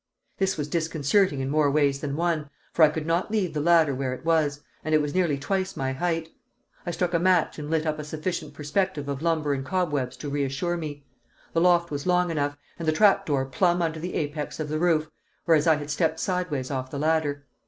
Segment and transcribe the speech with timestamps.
[0.39, 3.93] This was disconcerting in more ways than one, for I could not leave the ladder
[3.93, 6.29] where it was, and it was nearly twice my height.
[6.87, 10.29] I struck a match and lit up a sufficient perspective of lumber and cobwebs to
[10.29, 11.05] reassure me.
[11.53, 14.79] The loft was long enough, and the trap door plumb under the apex of the
[14.79, 15.07] roof,
[15.45, 17.45] whereas I had stepped sideways off the ladder.